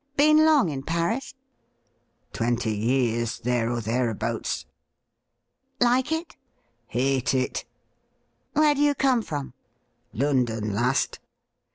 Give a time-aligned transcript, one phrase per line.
[0.17, 1.35] 'Been long in Paris
[2.33, 4.65] ?''Twenty years— there or thereabouts.''
[5.89, 6.35] Like it
[6.87, 7.65] .?''Hate it.''
[8.53, 9.53] Where do you come from
[10.11, 11.19] .?''London last.'